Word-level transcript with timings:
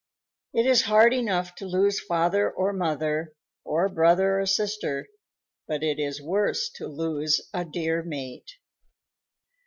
It 0.51 0.65
is 0.65 0.81
hard 0.89 1.13
enough 1.13 1.53
to 1.57 1.67
lose 1.67 1.99
father 1.99 2.49
or 2.49 2.73
mother 2.73 3.35
or 3.63 3.87
brother 3.87 4.39
or 4.39 4.47
sister, 4.47 5.07
but 5.67 5.83
it 5.83 5.99
is 5.99 6.19
worse 6.19 6.71
to 6.77 6.87
lose 6.87 7.39
a 7.53 7.63
dear 7.65 8.01
mate." 8.01 8.49